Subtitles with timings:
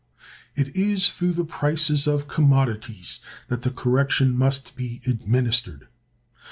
[0.55, 3.19] It is through the prices of commodities
[3.49, 5.89] that the correction must be administered.